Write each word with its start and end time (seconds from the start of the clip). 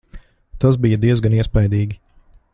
Tas 0.63 0.79
bija 0.85 0.99
diezgan 1.03 1.37
iespaidīgi. 1.41 2.01